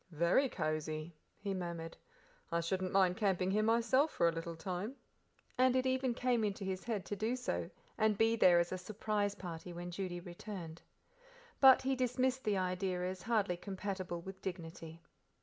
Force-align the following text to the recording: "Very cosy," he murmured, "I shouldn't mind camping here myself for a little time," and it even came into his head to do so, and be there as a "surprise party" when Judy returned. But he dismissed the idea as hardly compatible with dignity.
"Very 0.13 0.49
cosy," 0.49 1.13
he 1.37 1.53
murmured, 1.53 1.95
"I 2.51 2.59
shouldn't 2.59 2.91
mind 2.91 3.17
camping 3.17 3.51
here 3.51 3.61
myself 3.61 4.09
for 4.09 4.27
a 4.27 4.31
little 4.31 4.55
time," 4.55 4.95
and 5.59 5.75
it 5.75 5.85
even 5.85 6.15
came 6.15 6.43
into 6.43 6.63
his 6.63 6.83
head 6.85 7.05
to 7.05 7.15
do 7.15 7.35
so, 7.35 7.69
and 7.99 8.17
be 8.17 8.35
there 8.35 8.57
as 8.57 8.71
a 8.71 8.79
"surprise 8.79 9.35
party" 9.35 9.71
when 9.73 9.91
Judy 9.91 10.19
returned. 10.19 10.81
But 11.59 11.83
he 11.83 11.95
dismissed 11.95 12.45
the 12.45 12.57
idea 12.57 13.03
as 13.03 13.21
hardly 13.21 13.57
compatible 13.57 14.21
with 14.21 14.41
dignity. 14.41 15.03